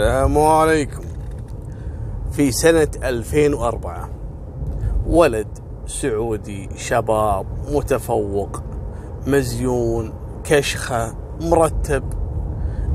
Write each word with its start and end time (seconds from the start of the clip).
السلام 0.00 0.38
عليكم. 0.38 1.02
في 2.32 2.52
سنة 2.52 2.88
2004 3.04 4.10
ولد 5.06 5.58
سعودي 5.86 6.68
شباب 6.76 7.46
متفوق 7.72 8.62
مزيون 9.26 10.12
كشخة 10.44 11.14
مرتب. 11.40 12.04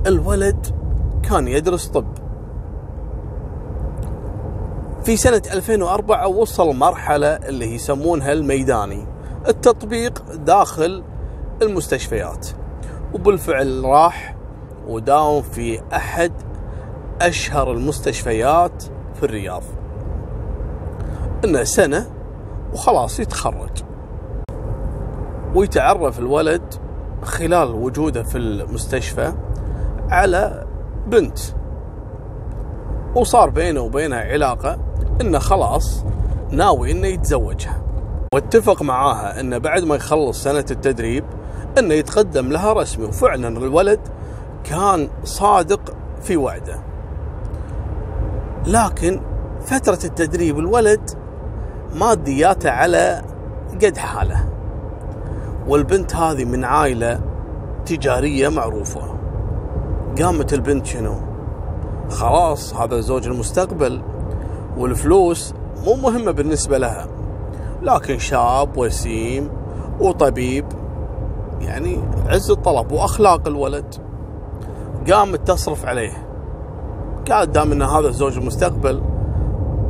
الولد 0.07 0.67
كان 1.29 1.47
يدرس 1.47 1.87
طب. 1.87 2.05
في 5.03 5.17
سنة 5.17 5.41
2004 5.53 6.27
وصل 6.27 6.75
مرحلة 6.75 7.27
اللي 7.27 7.75
يسمونها 7.75 8.31
الميداني 8.33 9.07
التطبيق 9.47 10.23
داخل 10.33 11.03
المستشفيات. 11.61 12.47
وبالفعل 13.13 13.83
راح 13.85 14.35
وداوم 14.87 15.41
في 15.41 15.81
أحد 15.93 16.44
أشهر 17.21 17.71
المستشفيات 17.71 18.83
في 19.15 19.23
الرياض. 19.23 19.63
إنه 21.45 21.63
سنة 21.63 22.05
وخلاص 22.73 23.19
يتخرج. 23.19 23.83
ويتعرف 25.55 26.19
الولد 26.19 26.73
خلال 27.23 27.71
وجوده 27.71 28.23
في 28.23 28.37
المستشفى 28.37 29.33
على 30.09 30.67
بنت. 31.07 31.39
وصار 33.15 33.49
بينه 33.49 33.81
وبينها 33.81 34.19
علاقة 34.19 34.79
إنه 35.21 35.39
خلاص 35.39 36.03
ناوي 36.51 36.91
إنه 36.91 37.07
يتزوجها. 37.07 37.81
واتفق 38.33 38.81
معاها 38.81 39.39
إنه 39.39 39.57
بعد 39.57 39.83
ما 39.83 39.95
يخلص 39.95 40.43
سنة 40.43 40.65
التدريب 40.71 41.23
إنه 41.77 41.93
يتقدم 41.93 42.49
لها 42.49 42.73
رسمي. 42.73 43.05
وفعلا 43.05 43.47
الولد 43.47 43.99
كان 44.63 45.09
صادق 45.23 45.93
في 46.21 46.37
وعده. 46.37 46.94
لكن 48.67 49.21
فترة 49.65 49.99
التدريب 50.05 50.59
الولد 50.59 51.09
مادياته 51.95 52.69
على 52.69 53.21
قد 53.83 53.97
حاله. 53.97 54.49
والبنت 55.67 56.15
هذه 56.15 56.45
من 56.45 56.63
عائلة 56.63 57.19
تجارية 57.85 58.49
معروفة. 58.49 59.01
قامت 60.21 60.53
البنت 60.53 60.85
شنو؟ 60.85 61.15
خلاص 62.09 62.73
هذا 62.73 62.99
زوج 62.99 63.27
المستقبل 63.27 64.01
والفلوس 64.77 65.53
مو 65.85 65.95
مهمة 65.95 66.31
بالنسبة 66.31 66.77
لها. 66.77 67.07
لكن 67.81 68.19
شاب 68.19 68.77
وسيم 68.77 69.49
وطبيب 69.99 70.65
يعني 71.61 72.03
عز 72.27 72.51
الطلب 72.51 72.91
وأخلاق 72.91 73.47
الولد. 73.47 73.95
قامت 75.11 75.47
تصرف 75.47 75.85
عليه. 75.85 76.24
قالت 77.31 77.49
دام 77.49 77.71
إن 77.71 77.81
هذا 77.81 78.11
زوج 78.11 78.37
المستقبل 78.37 79.01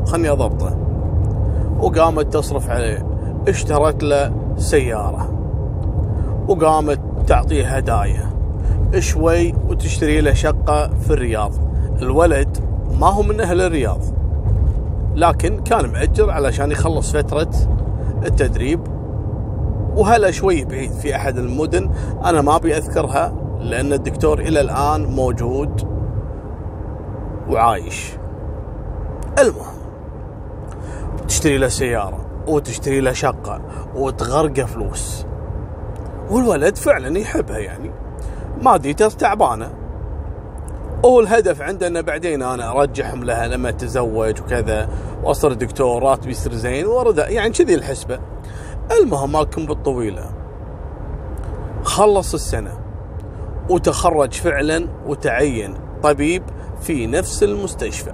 خلني 0.06 0.30
أضبطه. 0.30 0.78
وقامت 1.80 2.34
تصرف 2.34 2.70
عليه. 2.70 3.08
اشترت 3.48 4.04
له 4.04 4.34
سيارة. 4.58 5.32
وقامت 6.48 7.00
تعطيه 7.28 7.68
هدايا. 7.68 8.30
شوي 9.00 9.54
وتشتري 9.70 10.22
له 10.22 10.34
شقة 10.34 10.88
في 10.88 11.14
الرياض. 11.14 11.52
الولد 12.02 12.58
ما 13.00 13.08
هو 13.08 13.22
من 13.22 13.42
أهل 13.42 13.62
الرياض. 13.62 14.00
لكن 15.16 15.60
كان 15.60 15.86
مأجر 15.92 16.32
علشان 16.32 16.72
يخلص 16.72 17.12
فترة 17.12 17.50
التدريب. 18.26 18.80
وهلا 19.96 20.32
شوي 20.32 20.66
بعيد 20.66 20.92
في 20.92 21.16
أحد 21.16 21.38
المدن. 21.38 21.90
أنا 22.26 22.42
ما 22.42 22.56
أبي 22.56 22.78
أذكرها 22.78 23.34
لأن 23.60 23.94
الدكتور 23.94 24.40
إلى 24.40 24.62
الآن 24.62 25.06
موجود. 25.06 25.95
وعايش 27.50 28.14
المهم 29.40 29.76
تشتري 31.28 31.58
له 31.58 31.68
سيارة 31.68 32.26
وتشتري 32.48 33.00
له 33.00 33.12
شقة 33.12 33.62
وتغرقه 33.96 34.66
فلوس 34.66 35.26
والولد 36.30 36.78
فعلا 36.78 37.20
يحبها 37.20 37.58
يعني 37.58 37.92
ماديته 38.62 39.08
تعبانة 39.08 39.86
هو 41.06 41.20
الهدف 41.20 41.62
عنده 41.62 41.88
انه 41.88 42.02
بعدين 42.02 42.42
أنا 42.42 42.72
أرجحهم 42.72 43.24
لها 43.24 43.48
لما 43.48 43.70
اتزوج 43.70 44.42
وكذا 44.42 44.90
وأصير 45.24 45.54
دكتور 45.54 46.04
راتبي 46.04 46.32
يصير 46.32 46.54
زين 46.54 46.86
ورد 46.86 47.18
يعني 47.18 47.50
كذي 47.50 47.76
الحسبة. 47.76 48.20
المهم 49.02 49.32
مالكم 49.32 49.66
بالطويلة. 49.66 50.30
خلص 51.84 52.34
السنة 52.34 52.80
وتخرج 53.70 54.34
فعلا 54.34 54.88
وتعين 55.06 55.78
طبيب 56.04 56.44
في 56.86 57.08
نفس 57.08 57.44
المستشفى. 57.44 58.12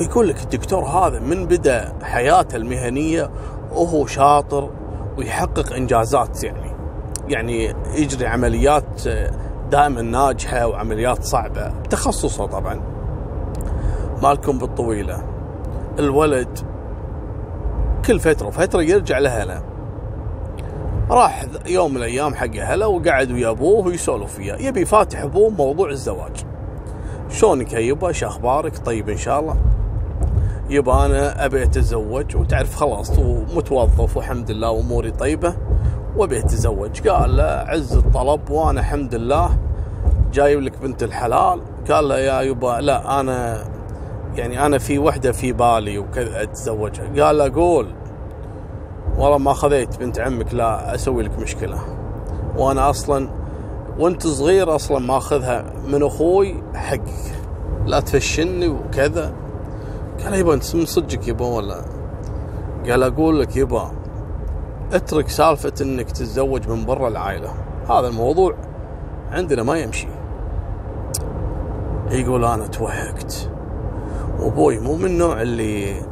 يقول 0.00 0.28
لك 0.28 0.42
الدكتور 0.42 0.84
هذا 0.84 1.20
من 1.20 1.46
بدا 1.46 1.92
حياته 2.02 2.56
المهنية 2.56 3.30
وهو 3.72 4.06
شاطر 4.06 4.70
ويحقق 5.18 5.72
إنجازات 5.72 6.44
يعني 6.44 6.72
يعني 7.28 7.74
يجري 7.94 8.26
عمليات 8.26 9.08
دائما 9.70 10.02
ناجحة 10.02 10.66
وعمليات 10.66 11.22
صعبة 11.24 11.68
بتخصصه 11.68 12.46
طبعا. 12.46 12.80
مالكم 14.22 14.58
بالطويلة. 14.58 15.24
الولد 15.98 16.58
كل 18.06 18.20
فترة 18.20 18.46
وفترة 18.46 18.82
يرجع 18.82 19.18
لاهله 19.18 19.62
راح 21.10 21.44
يوم 21.66 21.90
من 21.90 21.96
الأيام 21.96 22.34
حق 22.34 22.56
اهله 22.56 22.88
وقعد 22.88 23.32
ويا 23.32 23.50
أبوه 23.50 23.86
ويسولف 23.86 24.38
وياه. 24.38 24.56
يبي 24.56 24.84
فاتح 24.84 25.22
أبوه 25.22 25.50
موضوع 25.50 25.90
الزواج. 25.90 26.44
شلونك 27.30 27.72
يا 27.72 27.78
يبا؟ 27.78 28.12
شو 28.12 28.26
أخبارك؟ 28.26 28.78
طيب 28.78 29.08
إن 29.08 29.16
شاء 29.16 29.40
الله. 29.40 29.56
يبا 30.70 31.06
أنا 31.06 31.44
أبي 31.44 31.62
أتزوج 31.62 32.36
وتعرف 32.36 32.76
خلاص 32.76 33.18
ومتوظف 33.18 34.16
والحمد 34.16 34.50
لله 34.50 34.70
وأموري 34.70 35.10
طيبة. 35.10 35.54
وأبي 36.16 36.38
أتزوج. 36.38 37.08
قال 37.08 37.36
له 37.36 37.44
عز 37.44 37.96
الطلب 37.96 38.50
وأنا 38.50 38.80
الحمد 38.80 39.14
لله 39.14 39.50
جايب 40.32 40.60
لك 40.60 40.78
بنت 40.82 41.02
الحلال. 41.02 41.60
قال 41.90 42.08
له 42.08 42.18
يا 42.18 42.40
يبا 42.40 42.80
لا 42.80 43.20
أنا 43.20 43.64
يعني 44.34 44.66
أنا 44.66 44.78
في 44.78 44.98
وحدة 44.98 45.32
في 45.32 45.52
بالي 45.52 45.98
وكذا 45.98 46.42
أتزوجها. 46.42 47.24
قال 47.24 47.38
له 47.38 47.54
قول. 47.54 47.86
والله 49.18 49.38
ما 49.38 49.52
خذيت 49.52 49.98
بنت 49.98 50.18
عمك 50.18 50.54
لا 50.54 50.94
أسوي 50.94 51.22
لك 51.22 51.38
مشكلة. 51.38 51.78
وأنا 52.56 52.90
أصلا 52.90 53.28
وانت 53.98 54.26
صغير 54.26 54.74
أصلا 54.74 54.98
ماخذها 54.98 55.72
من 55.88 56.02
أخوي 56.02 56.62
حقك. 56.74 57.34
لا 57.86 58.00
تفشني 58.00 58.68
وكذا. 58.68 59.32
قال 60.24 60.34
يبا 60.34 60.54
انت 60.54 60.76
من 60.76 60.86
صدقك 60.86 61.28
يبا 61.28 61.46
ولا؟ 61.46 61.84
قال 62.88 63.02
أقول 63.02 63.40
لك 63.40 63.56
يبا 63.56 63.90
اترك 64.92 65.28
سالفة 65.28 65.72
انك 65.80 66.10
تتزوج 66.10 66.68
من 66.68 66.86
برا 66.86 67.08
العائلة. 67.08 67.54
هذا 67.90 68.08
الموضوع 68.08 68.54
عندنا 69.30 69.62
ما 69.62 69.78
يمشي. 69.78 70.08
يقول 72.10 72.44
أنا 72.44 72.66
توهقت. 72.66 73.50
وابوي 74.40 74.78
مو 74.78 74.96
من 74.96 75.04
النوع 75.04 75.42
اللي 75.42 76.02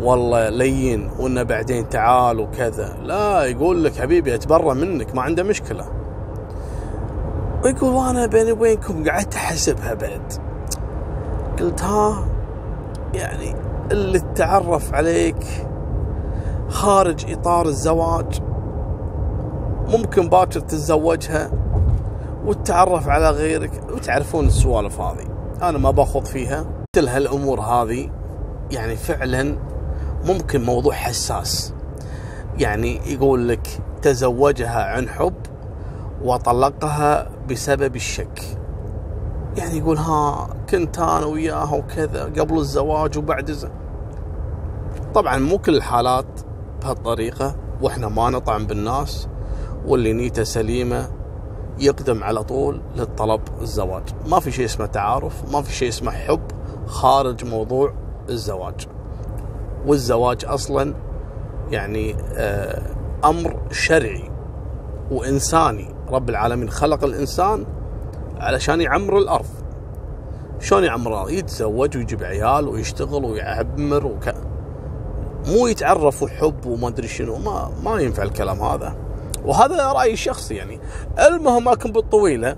والله 0.00 0.48
لين 0.48 1.10
وانه 1.18 1.42
بعدين 1.42 1.88
تعال 1.88 2.40
وكذا. 2.40 2.96
لا 3.02 3.44
يقول 3.44 3.84
لك 3.84 3.96
حبيبي 3.96 4.34
اتبرى 4.34 4.74
منك 4.74 5.14
ما 5.14 5.22
عنده 5.22 5.42
مشكلة. 5.42 6.01
ويقول 7.64 7.94
وأنا 7.94 8.26
بيني 8.26 8.52
وبينكم 8.52 9.08
قعدت 9.08 9.34
أحسبها 9.34 9.94
بعد. 9.94 10.32
قلت 11.60 11.82
ها 11.82 12.24
يعني 13.14 13.54
اللي 13.92 14.18
تعرف 14.18 14.94
عليك 14.94 15.66
خارج 16.68 17.32
إطار 17.32 17.66
الزواج 17.66 18.40
ممكن 19.88 20.28
باكر 20.28 20.60
تتزوجها 20.60 21.50
وتتعرف 22.46 23.08
على 23.08 23.30
غيرك. 23.30 23.70
وتعرفون 23.92 24.46
السوالف 24.46 25.00
هذه 25.00 25.24
أنا 25.62 25.78
ما 25.78 25.90
باخذ 25.90 26.24
فيها. 26.24 26.64
مثل 26.96 27.08
هالأمور 27.08 27.60
هذه 27.60 28.10
يعني 28.70 28.96
فعلا 28.96 29.56
ممكن 30.24 30.64
موضوع 30.64 30.94
حساس. 30.94 31.74
يعني 32.58 33.00
يقول 33.12 33.48
لك 33.48 33.66
تزوجها 34.02 34.84
عن 34.84 35.08
حب 35.08 35.34
وطلقها 36.24 37.30
بسبب 37.52 37.96
الشك. 37.96 38.42
يعني 39.56 39.78
يقول 39.78 39.96
ها 39.96 40.48
كنت 40.70 40.98
أنا 40.98 41.26
وياها 41.26 41.74
وكذا 41.74 42.24
قبل 42.24 42.58
الزواج 42.58 43.18
وبعد 43.18 43.48
الزواج 43.48 43.72
طبعا 45.14 45.38
مو 45.38 45.58
كل 45.58 45.76
الحالات 45.76 46.40
بهالطريقة 46.82 47.56
وإحنا 47.82 48.08
ما 48.08 48.30
نطعن 48.30 48.66
بالناس 48.66 49.28
واللي 49.86 50.12
نيته 50.12 50.42
سليمة 50.42 51.08
يقدم 51.78 52.24
على 52.24 52.42
طول 52.42 52.80
للطلب 52.96 53.40
الزواج. 53.62 54.02
ما 54.26 54.40
في 54.40 54.52
شيء 54.52 54.64
اسمه 54.64 54.86
تعارف 54.86 55.52
ما 55.52 55.62
في 55.62 55.72
شيء 55.72 55.88
اسمه 55.88 56.10
حب 56.10 56.40
خارج 56.86 57.44
موضوع 57.44 57.94
الزواج. 58.28 58.86
والزواج 59.86 60.44
أصلا 60.44 60.94
يعني 61.70 62.16
آه، 62.34 62.82
أمر 63.24 63.56
شرعي 63.70 64.30
وإنساني. 65.10 65.94
رب 66.12 66.30
العالمين 66.30 66.70
خلق 66.70 67.04
الإنسان 67.04 67.66
علشان 68.36 68.80
يعمر 68.80 69.18
الأرض. 69.18 69.46
شلون 70.60 70.84
يعمر 70.84 71.30
يتزوج 71.30 71.96
ويجيب 71.96 72.22
عيال 72.22 72.68
ويشتغل 72.68 73.24
ويعمر 73.24 74.06
وك... 74.06 74.34
مو 75.46 75.66
يتعرف 75.66 76.22
وحب 76.22 76.66
وما 76.66 76.88
أدري 76.88 77.08
شنو 77.08 77.36
ما 77.38 77.70
ما 77.84 78.00
ينفع 78.00 78.22
الكلام 78.22 78.60
هذا. 78.60 78.96
وهذا 79.44 79.92
رأيي 79.92 80.12
الشخصي 80.12 80.54
يعني. 80.54 80.80
المهم 81.28 81.70
لكن 81.70 81.92
بالطويلة 81.92 82.56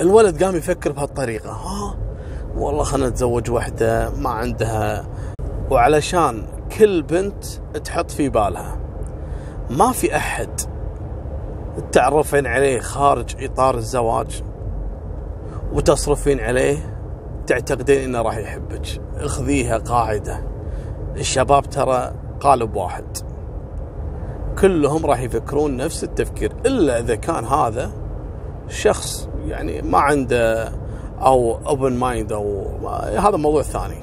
الولد 0.00 0.44
قام 0.44 0.56
يفكر 0.56 0.92
بهالطريقة. 0.92 1.50
ها 1.50 1.96
والله 2.56 2.84
خلنا 2.84 3.08
نتزوج 3.08 3.50
وحدة 3.50 4.10
ما 4.10 4.30
عندها. 4.30 5.06
وعلشان 5.70 6.46
كل 6.78 7.02
بنت 7.02 7.44
تحط 7.84 8.10
في 8.10 8.28
بالها 8.28 8.78
ما 9.70 9.92
في 9.92 10.16
أحد 10.16 10.60
تعرفين 11.92 12.46
عليه 12.46 12.80
خارج 12.80 13.44
إطار 13.44 13.76
الزواج 13.76 14.42
وتصرفين 15.72 16.40
عليه 16.40 16.96
تعتقدين 17.46 18.04
إنه 18.04 18.22
راح 18.22 18.36
يحبك. 18.36 19.00
اخذيها 19.16 19.78
قاعدة. 19.78 20.40
الشباب 21.16 21.70
ترى 21.70 22.12
قالب 22.40 22.76
واحد 22.76 23.04
كلهم 24.58 25.06
راح 25.06 25.20
يفكرون 25.20 25.76
نفس 25.76 26.04
التفكير 26.04 26.52
إلا 26.66 26.98
إذا 26.98 27.14
كان 27.14 27.44
هذا 27.44 27.90
شخص 28.68 29.28
يعني 29.46 29.82
ما 29.82 29.98
عنده 29.98 30.72
أو 31.20 31.58
open 31.66 31.92
mind 31.92 32.32
أو 32.32 32.66
هذا 33.18 33.36
موضوع 33.36 33.62
ثاني. 33.62 34.00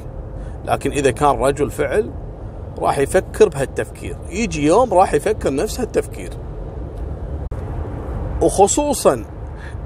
لكن 0.66 0.92
إذا 0.92 1.12
كان 1.12 1.30
رجل 1.30 1.72
فعل 1.72 2.12
راح 2.80 2.98
يفكر 2.98 3.50
بهالتفكير. 3.50 4.18
يجي 4.30 4.66
يوم 4.66 4.94
راح 4.94 5.14
يفكر 5.14 5.54
نفس 5.54 5.80
هالتفكير. 5.80 6.30
وخصوصا 8.42 9.26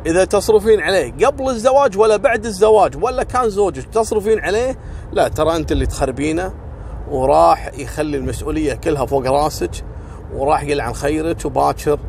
إذا 0.06 0.26
تصرفين 0.26 0.82
عليه 0.82 1.14
قبل 1.26 1.50
الزواج 1.50 1.98
ولا 1.98 2.18
بعد 2.18 2.46
الزواج 2.46 3.04
ولا 3.04 3.24
كان 3.24 3.50
زوجك 3.50 3.86
تصرفين 3.86 4.40
عليه 4.40 4.78
لا 5.12 5.28
ترى 5.28 5.56
أنت 5.56 5.72
اللي 5.72 5.86
تخربينه 5.86 6.54
وراح 7.10 7.72
يخلي 7.74 8.18
المسؤولية 8.18 8.74
كلها 8.74 9.06
فوق 9.06 9.28
راسك 9.28 9.72
وراح 10.34 10.64
يلعن 10.64 10.94
خيرك 10.94 11.46
وباكر 11.46 12.00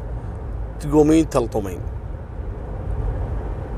تقومين 0.81 1.29
تلطمين. 1.29 1.81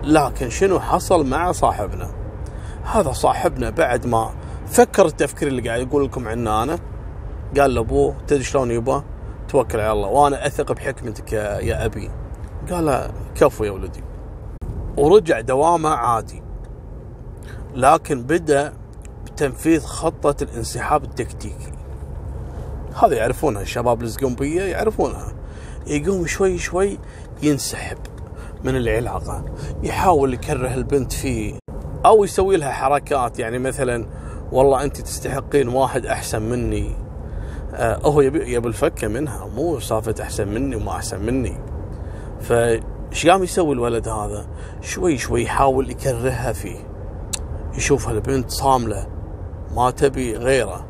لكن 0.05 0.51
شنو 0.51 0.81
حصل 0.81 1.27
مع 1.27 1.53
صاحبنا؟ 1.53 2.11
هذا 2.85 3.13
صاحبنا 3.13 3.71
بعد 3.71 4.07
ما 4.07 4.31
فكر 4.67 5.07
التفكير 5.07 5.49
اللي 5.49 5.69
قاعد 5.69 5.81
يقول 5.81 6.05
لكم 6.05 6.29
عنه 6.29 6.63
أنا 6.63 6.79
قال 7.59 7.75
لأبوه 7.75 8.15
تدري 8.27 8.43
شلون 8.43 8.71
يبا 8.71 9.03
توكل 9.49 9.81
على 9.81 9.93
الله 9.93 10.09
وأنا 10.09 10.47
أثق 10.47 10.73
بحكمتك 10.73 11.33
يا 11.33 11.85
أبي. 11.85 12.24
قال 12.71 13.11
كفو 13.35 13.65
يا 13.65 13.71
ولدي. 13.71 14.03
ورجع 14.97 15.41
دوامه 15.41 15.89
عادي. 15.89 16.43
لكن 17.75 18.23
بدأ 18.23 18.73
بتنفيذ 19.25 19.85
خطة 19.85 20.43
الانسحاب 20.43 21.05
التكتيكي. 21.05 21.73
هذا 23.03 23.15
يعرفونها 23.15 23.63
الشباب 23.63 24.03
الزقنبية 24.03 24.63
يعرفونها. 24.63 25.33
يقوم 25.87 26.27
شوي 26.27 26.59
شوي 26.59 26.99
ينسحب 27.43 27.99
من 28.65 28.77
العلاقة. 28.77 29.45
يحاول 29.83 30.35
يكره 30.35 30.75
البنت 30.75 31.13
فيه. 31.13 31.59
أو 32.07 32.25
يسوي 32.25 32.57
لها 32.57 32.73
حركات 32.73 33.39
يعني 33.39 33.59
مثلا 33.59 34.07
والله 34.53 34.85
أنت 34.85 35.01
تستحقين 35.01 35.69
واحد 35.69 36.07
أحسن 36.07 36.43
مني. 36.43 36.97
آه 37.75 37.99
هو 38.05 38.21
يبي 38.21 38.55
يبي 38.55 38.69
الفكة 38.69 39.09
منها. 39.09 39.47
مو 39.57 39.81
سالفه 39.81 40.15
أحسن 40.23 40.49
مني 40.49 40.77
وما 40.77 40.93
أحسن 40.93 41.21
مني. 41.21 41.57
فايش 42.45 43.27
قام 43.27 43.43
يسوي 43.43 43.75
الولد 43.75 44.09
هذا؟ 44.09 44.47
شوي 44.81 45.19
شوي 45.19 45.43
يحاول 45.43 45.91
يكرهها 45.91 46.53
فيه. 46.53 46.79
يشوفها 47.75 48.13
البنت 48.13 48.51
صاملة 48.51 49.07
ما 49.77 49.91
تبي 49.91 50.37
غيره. 50.37 50.87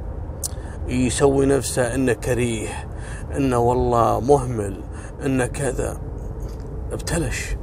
يسوي 0.88 1.46
نفسه 1.46 1.94
إنه 1.94 2.12
كريه 2.12 2.88
إنه 3.36 3.58
والله 3.58 4.20
مهمل 4.20 4.80
إنه 5.24 5.46
كذا. 5.46 6.00
ابتلش. 6.92 7.56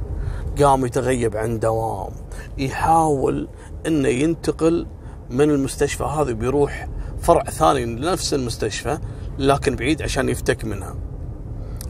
قام 0.62 0.86
يتغيب 0.86 1.36
عن 1.36 1.58
دوام. 1.58 2.12
يحاول 2.58 3.48
إنه 3.86 4.08
ينتقل 4.08 4.86
من 5.30 5.50
المستشفى 5.50 6.04
هذا 6.04 6.32
بيروح 6.32 6.88
فرع 7.20 7.42
ثاني 7.42 7.84
لنفس 7.84 8.34
المستشفى 8.34 8.98
لكن 9.38 9.76
بعيد 9.76 10.02
عشان 10.02 10.28
يفتك 10.28 10.64
منها. 10.64 11.11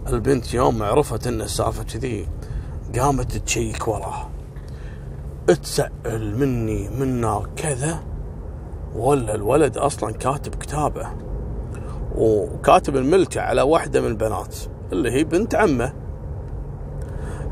البنت 0.09 0.55
يوم 0.55 0.83
عرفت 0.83 1.27
إن 1.27 1.41
السالفة 1.41 1.83
كذي 1.83 2.29
قامت 2.99 3.37
تشيك 3.37 3.89
وراه. 3.89 4.29
تسأل 5.47 6.39
مني 6.39 6.89
منا 6.89 7.43
كذا 7.57 8.03
ولا 8.95 9.35
الولد 9.35 9.79
أصلا 9.79 10.13
كاتب 10.13 10.55
كتابه 10.55 11.07
وكاتب 12.17 12.97
الملكة 12.97 13.41
على 13.41 13.63
واحدة 13.63 14.01
من 14.01 14.07
البنات 14.07 14.57
اللي 14.93 15.11
هي 15.11 15.25
بنت 15.25 15.55
عمه. 15.55 15.93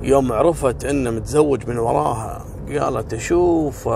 يوم 0.02 0.32
عرفت 0.32 0.84
إنه 0.84 1.10
متزوج 1.10 1.68
من 1.68 1.78
وراها 1.78 2.44
قالت 2.78 3.14
أشوف 3.14 3.88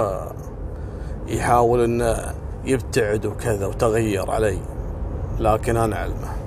يحاول 1.29 1.85
إنه 1.85 2.35
يبتعد 2.65 3.27
وكذا 3.27 3.67
وتغير 3.67 4.31
علي 4.31 4.59
لكن 5.39 5.77
أنا 5.77 5.97
علمه 5.97 6.44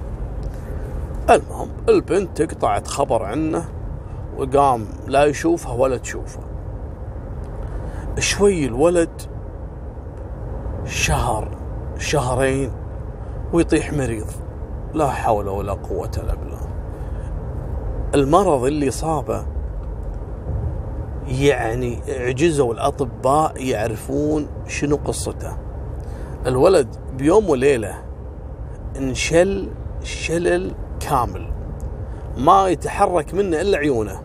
المهم 1.29 1.69
البنت 1.89 2.41
قطعت 2.41 2.87
خبر 2.87 3.23
عنه 3.23 3.65
وقام 4.37 4.85
لا 5.07 5.25
يشوفها 5.25 5.73
ولا 5.73 5.97
تشوفه. 5.97 6.39
شوي 8.19 8.65
الولد 8.65 9.21
شهر 10.85 11.57
شهرين 11.97 12.71
ويطيح 13.53 13.93
مريض. 13.93 14.27
لا 14.93 15.07
حول 15.09 15.47
ولا 15.47 15.73
قوة 15.73 16.11
إلا 16.17 16.35
بالله. 16.35 16.69
المرض 18.15 18.63
اللي 18.63 18.91
صابه 18.91 19.45
يعني 21.27 21.99
عجزوا 22.07 22.73
الأطباء 22.73 23.63
يعرفون 23.63 24.47
شنو 24.67 24.95
قصته. 24.95 25.57
الولد 26.45 26.95
بيوم 27.17 27.49
وليلة 27.49 28.03
انشل 28.97 29.69
شلل 30.03 30.73
كامل. 30.99 31.51
ما 32.37 32.67
يتحرك 32.67 33.33
منه 33.33 33.61
إلا 33.61 33.77
عيونه. 33.77 34.21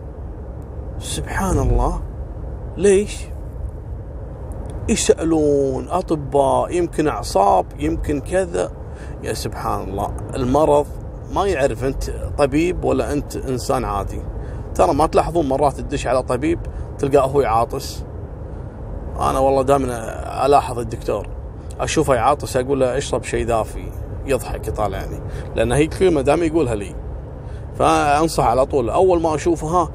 سبحان 0.99 1.59
الله 1.59 2.03
ليش؟ 2.77 3.17
يسألون 4.89 5.89
أطباء 5.89 6.77
يمكن 6.77 7.09
أعصاب 7.09 7.67
يمكن 7.79 8.21
كذا. 8.21 8.73
يا 9.23 9.33
سبحان 9.33 9.89
الله 9.89 10.17
المرض 10.35 10.87
ما 11.35 11.47
يعرف 11.47 11.85
أنت 11.85 12.11
طبيب 12.39 12.85
ولا 12.85 13.13
أنت 13.13 13.37
إنسان 13.37 13.85
عادي. 13.85 14.23
ترى 14.75 14.95
ما 14.95 15.07
تلاحظون 15.07 15.49
مرات 15.49 15.81
تدش 15.81 16.07
على 16.07 16.23
طبيب 16.23 16.59
تلقاه 16.99 17.27
هو 17.27 17.41
يعاطس. 17.41 18.05
أنا 19.21 19.39
والله 19.39 19.63
دائما 19.63 20.47
ألاحظ 20.47 20.79
الدكتور 20.79 21.27
أشوفه 21.81 22.15
يعاطس 22.15 22.57
أقول 22.57 22.81
له 22.81 22.99
اشرب 22.99 23.25
شيء 23.25 23.47
دافي. 23.47 24.02
يضحك 24.27 24.69
يطالعني 24.69 25.21
لأن 25.57 25.73
هي 25.73 25.87
كلمة 25.87 26.21
دائما 26.21 26.45
يقولها 26.45 26.75
لي. 26.75 26.95
فأنصح 27.79 28.45
على 28.45 28.67
طول. 28.67 28.91
أول 28.91 29.23
ما 29.23 29.35
أشوفه 29.35 29.67
ها 29.67 29.91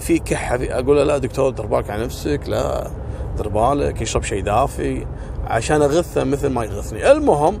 في 0.00 0.18
كحة 0.18 0.58
أقول 0.62 0.96
له 0.96 1.04
لا 1.04 1.18
دكتور 1.18 1.50
دير 1.50 1.66
بالك 1.66 1.90
على 1.90 2.04
نفسك 2.04 2.40
لا 2.46 2.90
دير 3.36 3.48
بالك 3.48 4.00
يشرب 4.00 4.22
شيء 4.22 4.42
دافي. 4.42 5.06
عشان 5.46 5.82
أغثه 5.82 6.24
مثل 6.24 6.48
ما 6.48 6.64
يغثني. 6.64 7.12
المهم 7.12 7.58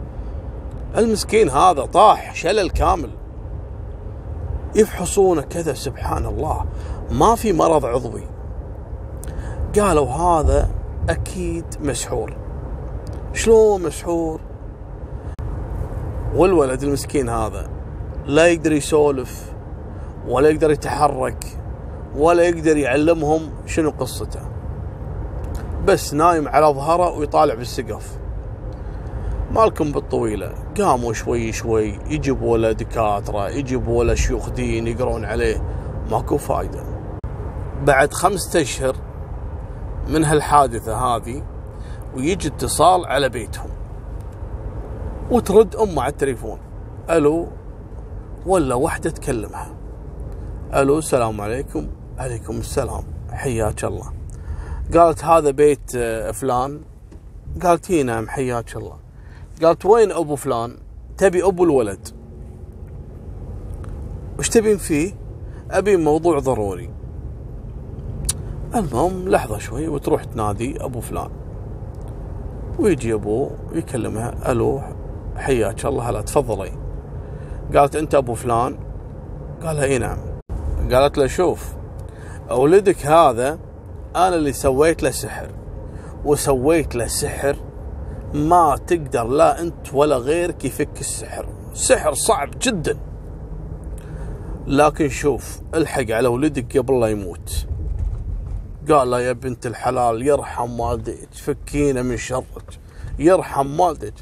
المسكين 0.96 1.50
هذا 1.50 1.84
طاح 1.84 2.34
شلل 2.34 2.70
كامل 2.70 3.10
يفحصونه 4.74 5.42
كذا 5.42 5.74
سبحان 5.74 6.26
الله. 6.26 6.64
ما 7.10 7.34
في 7.34 7.52
مرض 7.52 7.84
عضوي. 7.86 8.24
قالوا 9.78 10.06
هذا 10.06 10.70
أكيد 11.08 11.64
مسحور. 11.80 12.36
شلون 13.32 13.82
مسحور؟ 13.82 14.40
والولد 16.34 16.82
المسكين 16.82 17.28
هذا 17.28 17.70
لا 18.26 18.46
يقدر 18.46 18.72
يسولف 18.72 19.52
ولا 20.28 20.48
يقدر 20.48 20.70
يتحرك 20.70 21.44
ولا 22.16 22.42
يقدر 22.42 22.76
يعلمهم 22.76 23.50
شنو 23.66 23.90
قصته. 23.90 24.40
بس 25.86 26.14
نايم 26.14 26.48
على 26.48 26.66
ظهره 26.66 27.18
ويطالع 27.18 27.54
بالسقف. 27.54 28.18
مالكم 29.50 29.92
بالطويلة 29.92 30.54
قاموا 30.78 31.12
شوي 31.12 31.52
شوي 31.52 31.98
يجيبوا 32.06 32.58
له 32.58 32.72
دكاترة 32.72 33.48
يجيبوا 33.48 34.04
له 34.04 34.14
شيوخ 34.14 34.50
دين 34.50 34.86
يقرون 34.86 35.24
عليه. 35.24 35.62
ماكو 36.10 36.36
فايدة. 36.36 36.82
بعد 37.86 38.12
خمسة 38.12 38.60
أشهر 38.60 38.96
من 40.08 40.24
هالحادثة 40.24 40.96
هذه 40.96 41.42
ويجي 42.16 42.48
اتصال 42.48 43.06
على 43.06 43.28
بيتهم. 43.28 43.79
وترد 45.30 45.76
أمه 45.76 46.02
على 46.02 46.10
التليفون. 46.10 46.58
ألو؟ 47.10 47.48
ولا 48.46 48.74
وحده 48.74 49.10
تكلمها. 49.10 49.70
ألو 50.74 50.98
السلام 50.98 51.40
عليكم. 51.40 51.86
عليكم 52.18 52.56
السلام. 52.58 53.02
حياك 53.30 53.84
الله. 53.84 54.12
قالت 54.94 55.24
هذا 55.24 55.50
بيت 55.50 55.94
آه، 55.96 56.30
فلان. 56.30 56.80
قالت 57.62 57.90
إي 57.90 58.02
نعم 58.02 58.28
حياك 58.28 58.76
الله. 58.76 58.96
قالت 59.62 59.86
وين 59.86 60.12
أبو 60.12 60.36
فلان؟ 60.36 60.76
تبي 61.18 61.44
أبو 61.44 61.64
الولد. 61.64 62.08
وش 64.38 64.48
تبين 64.48 64.76
فيه؟ 64.76 65.12
أبي 65.70 65.96
موضوع 65.96 66.38
ضروري. 66.38 66.90
المهم 68.74 69.28
لحظة 69.28 69.58
شوي 69.58 69.88
وتروح 69.88 70.24
تنادي 70.24 70.84
أبو 70.84 71.00
فلان. 71.00 71.30
ويجي 72.78 73.14
ابوه 73.14 73.50
يكلمها 73.72 74.52
ألو 74.52 74.80
حياك 75.36 75.86
الله 75.86 76.10
هلا 76.10 76.20
تفضلي. 76.20 76.72
قالت 77.74 77.96
أنت 77.96 78.14
أبو 78.14 78.34
فلان؟ 78.34 78.78
قالها 79.62 79.84
إي 79.84 79.98
نعم. 79.98 80.18
قالت 80.92 81.18
له 81.18 81.26
شوف 81.26 81.74
ولدك 82.50 83.06
هذا 83.06 83.58
أنا 84.16 84.36
اللي 84.36 84.52
سويت 84.52 85.02
له 85.02 85.10
سحر 85.10 85.48
وسويت 86.24 86.94
له 86.94 87.06
سحر 87.06 87.56
ما 88.34 88.76
تقدر 88.86 89.28
لا 89.28 89.60
أنت 89.60 89.94
ولا 89.94 90.16
غيرك 90.16 90.64
يفك 90.64 91.00
السحر. 91.00 91.46
سحر 91.74 92.14
صعب 92.14 92.50
جدا. 92.62 92.98
لكن 94.66 95.08
شوف 95.08 95.60
الحق 95.74 96.10
على 96.10 96.28
ولدك 96.28 96.78
قبل 96.78 97.00
لا 97.00 97.06
يموت. 97.06 97.66
قال 98.88 99.10
له 99.10 99.20
يا 99.20 99.32
بنت 99.32 99.66
الحلال 99.66 100.26
يرحم 100.26 100.80
والديك 100.80 101.28
فكينا 101.34 102.02
من 102.02 102.16
شرك 102.16 102.78
يرحم 103.18 103.80
والديك. 103.80 104.14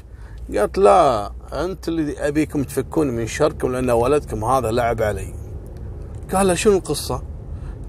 قالت 0.57 0.77
لا 0.77 1.31
أنت 1.53 1.87
اللي 1.87 2.27
أبيكم 2.27 2.63
تفكون 2.63 3.07
من 3.07 3.27
شركم 3.27 3.71
لأن 3.71 3.89
ولدكم 3.89 4.45
هذا 4.45 4.71
لعب 4.71 5.01
علي. 5.01 5.33
قال 6.33 6.47
له 6.47 6.53
شنو 6.53 6.77
القصة؟ 6.77 7.21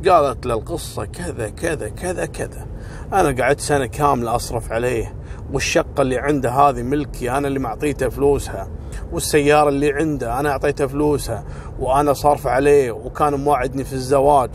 قالت 0.09 0.47
له 0.47 0.55
القصة 0.55 1.05
كذا 1.05 1.49
كذا 1.49 1.89
كذا 1.89 2.27
كذا. 2.27 2.67
أنا 3.13 3.43
قعدت 3.43 3.61
سنة 3.61 3.87
كاملة 3.87 4.37
أصرف 4.37 4.73
عليه 4.73 5.15
والشقة 5.53 6.03
اللي 6.03 6.19
عنده 6.19 6.51
هذه 6.51 6.83
ملكي 6.83 7.31
أنا 7.31 7.49
اللي 7.49 7.59
معطيته 7.59 8.09
فلوسها 8.09 8.69
والسيارة 9.13 9.69
اللي 9.69 9.93
عنده 9.93 10.41
أنا 10.41 10.51
أعطيته 10.51 10.87
فلوسها 10.87 11.45
وأنا 11.79 12.13
صارف 12.13 12.47
عليه 12.47 12.91
وكان 12.91 13.35
موعدني 13.35 13.85
في 13.85 13.93
الزواج. 13.93 14.51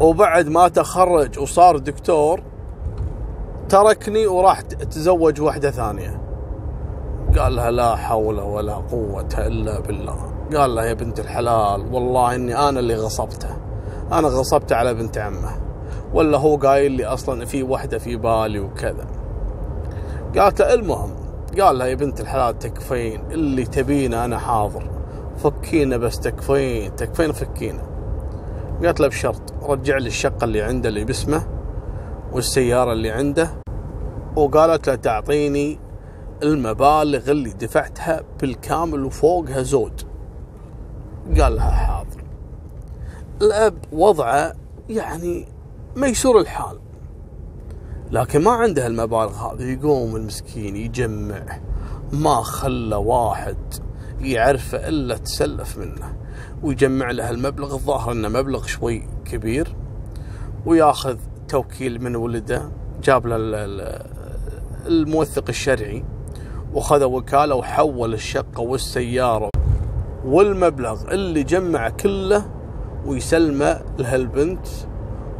وبعد 0.00 0.48
ما 0.48 0.68
تخرج 0.68 1.38
وصار 1.38 1.78
دكتور 1.78 2.42
تركني 3.68 4.26
وراح 4.26 4.60
تزوج 4.60 5.40
واحدة 5.40 5.70
ثانية. 5.70 6.25
قال 7.38 7.56
لها 7.56 7.70
لا 7.70 7.96
حول 7.96 8.40
ولا 8.40 8.74
قوة 8.74 9.28
إلا 9.38 9.80
بالله. 9.80 10.32
قال 10.56 10.74
لها 10.74 10.84
يا 10.84 10.92
بنت 10.92 11.20
الحلال 11.20 11.94
والله 11.94 12.34
إني 12.34 12.68
أنا 12.68 12.80
اللي 12.80 12.94
غصبته 12.94 13.56
أنا 14.12 14.28
غصبته 14.28 14.76
على 14.76 14.94
بنت 14.94 15.18
عمه. 15.18 15.50
ولا 16.14 16.38
هو 16.38 16.56
قايل 16.56 16.92
لي 16.92 17.04
أصلا 17.04 17.44
في 17.44 17.62
وحدة 17.62 17.98
في 17.98 18.16
بالي 18.16 18.60
وكذا. 18.60 19.06
قالت 20.38 20.60
له 20.60 20.74
المهم 20.74 21.10
قال 21.60 21.78
لها 21.78 21.86
يا 21.86 21.94
بنت 21.94 22.20
الحلال 22.20 22.58
تكفين 22.58 23.20
اللي 23.30 23.64
تبينه 23.64 24.24
أنا 24.24 24.38
حاضر. 24.38 24.90
فكينا 25.36 25.96
بس 25.96 26.20
تكفين 26.20 26.96
تكفين 26.96 27.32
فكينا. 27.32 27.82
قالت 28.84 29.00
له 29.00 29.08
بشرط 29.08 29.54
رجع 29.62 29.96
لي 29.96 30.06
الشقة 30.06 30.44
اللي 30.44 30.62
عنده 30.62 30.88
اللي 30.88 31.04
باسمه 31.04 31.42
والسيارة 32.32 32.92
اللي 32.92 33.10
عنده 33.10 33.50
وقالت 34.36 34.88
له 34.88 34.94
تعطيني 34.94 35.78
المبالغ 36.42 37.30
اللي 37.30 37.50
دفعتها 37.50 38.22
بالكامل 38.40 39.04
وفوقها 39.04 39.62
زود. 39.62 40.02
قال 41.40 41.56
لها 41.56 41.70
حاضر. 41.70 42.24
الأب 43.42 43.74
وضعه 43.92 44.52
يعني 44.88 45.48
ميسور 45.96 46.40
الحال. 46.40 46.78
لكن 48.10 48.42
ما 48.42 48.50
عنده 48.50 48.86
المبالغ 48.86 49.32
هذه 49.32 49.62
يقوم 49.62 50.16
المسكين 50.16 50.76
يجمع. 50.76 51.60
ما 52.12 52.42
خلى 52.42 52.96
واحد 52.96 53.56
يعرفه 54.20 54.88
إلا 54.88 55.16
تسلف 55.16 55.78
منه. 55.78 56.16
ويجمع 56.62 57.10
له 57.10 57.30
المبلغ 57.30 57.74
الظاهر 57.74 58.12
إنه 58.12 58.28
مبلغ 58.28 58.66
شوي 58.66 59.08
كبير. 59.24 59.76
وياخذ 60.66 61.16
توكيل 61.48 62.02
من 62.02 62.16
ولده. 62.16 62.70
جاب 63.02 63.26
له 63.26 63.36
الموثق 64.86 65.44
الشرعي. 65.48 66.04
وخذ 66.76 67.04
وكالة 67.04 67.54
وحول 67.54 68.14
الشقة 68.14 68.60
والسيارة 68.60 69.50
والمبلغ 70.26 71.12
اللي 71.12 71.42
جمع 71.42 71.88
كله 71.88 72.44
ويسلمه 73.06 73.80
لهالبنت 73.98 74.66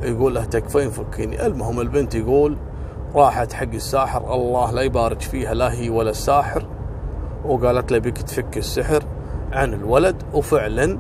يقول 0.03 0.35
له 0.35 0.45
تكفين 0.45 0.91
فكيني؟ 0.91 1.47
المهم 1.47 1.81
البنت 1.81 2.15
يقول 2.15 2.57
راحت 3.15 3.53
حق 3.53 3.73
الساحر 3.75 4.35
الله 4.35 4.71
لا 4.71 4.83
يبارك 4.83 5.21
فيها 5.21 5.55
لا 5.55 5.73
هي 5.73 5.91
ولا 5.91 6.11
الساحر. 6.11 6.67
وقالت 7.45 7.93
له 7.93 7.99
بك 7.99 8.19
تفك 8.19 8.59
السحر 8.59 9.03
عن 9.53 9.75
الولد 9.75 10.23
وفعلا 10.35 10.99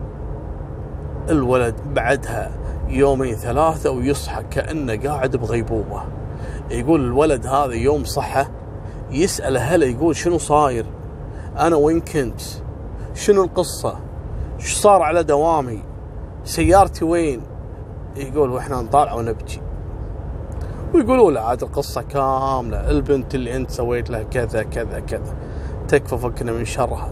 الولد 1.31 1.75
بعدها 1.95 2.51
يومين 2.89 3.35
ثلاثة 3.35 3.91
ويصحى 3.91 4.43
كأنه 4.43 4.97
قاعد 4.97 5.37
بغيبوبة. 5.37 6.03
يقول 6.71 7.01
الولد 7.01 7.47
هذا 7.47 7.75
يوم 7.75 8.05
صحى 8.05 8.47
يسأل 9.11 9.57
هلا 9.57 9.87
يقول 9.87 10.17
شنو 10.17 10.39
صاير؟ 10.39 10.87
أنا 11.59 11.77
وين 11.77 12.01
كنت؟ 12.01 12.41
شنو 13.15 13.45
القصة؟ 13.45 13.99
شو 14.59 14.77
صار 14.77 15.03
على 15.03 15.23
دوامي؟ 15.23 15.83
سيارتي 16.45 17.05
وين؟ 17.05 17.41
يقول 18.17 18.51
وإحنا 18.51 18.81
نطالع 18.81 19.15
ونبكي. 19.15 19.61
ويقولوا 20.95 21.31
له 21.31 21.41
عاد 21.41 21.63
القصة 21.63 22.03
كاملة. 22.03 22.91
البنت 22.91 23.35
اللي 23.35 23.57
أنت 23.57 23.71
سويت 23.71 24.11
لها 24.11 24.23
كذا 24.23 24.63
كذا 24.63 25.01
كذا. 25.01 25.35
تكفى 25.89 26.19
فكنا 26.19 26.53
من 26.53 26.65
شرها. 26.65 27.11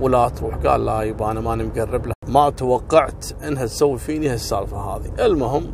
ولا 0.00 0.28
تروح. 0.28 0.54
قال 0.54 0.84
لا 0.84 1.02
يبا 1.02 1.30
أنا 1.30 1.40
ماني 1.40 1.64
مقرب 1.64 2.06
له 2.06 2.12
ما 2.28 2.50
توقعت 2.50 3.26
إنها 3.48 3.66
تسوي 3.66 3.98
فيني 3.98 4.28
هالسالفة 4.28 4.76
هذه. 4.76 5.26
المهم 5.26 5.70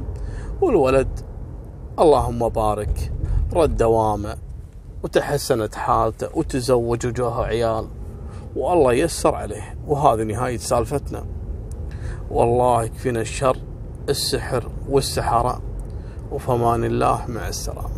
والولد 0.61 1.20
اللهم 1.99 2.49
بارك. 2.49 3.12
رد 3.54 3.76
دوامه. 3.76 4.45
وتحسنت 5.06 5.75
حالته 5.75 6.28
وتزوج 6.34 7.06
وجوه 7.06 7.44
عيال. 7.46 7.88
والله 8.56 8.92
يسر 8.92 9.34
عليه 9.34 9.75
وهذه 9.86 10.22
نهاية 10.22 10.56
سالفتنا. 10.56 11.26
والله 12.30 12.84
يكفينا 12.84 13.20
الشر 13.20 13.56
السحر 14.08 14.70
والسحرة. 14.88 15.62
وفمان 16.30 16.84
الله 16.84 17.25
مع 17.28 17.48
السلامة. 17.48 17.95